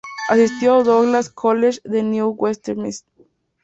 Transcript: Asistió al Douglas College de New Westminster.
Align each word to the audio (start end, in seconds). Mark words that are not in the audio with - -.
Asistió 0.29 0.77
al 0.77 0.83
Douglas 0.83 1.29
College 1.29 1.79
de 1.83 2.01
New 2.01 2.29
Westminster. 2.35 3.23